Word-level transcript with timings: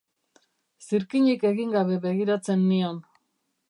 Zirkinik 0.85 1.47
egin 1.51 1.79
gabe 1.79 2.01
begiratzen 2.09 2.69
nion. 2.75 3.03